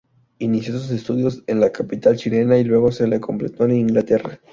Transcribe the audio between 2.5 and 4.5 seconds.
y luego los completo en Inglaterra.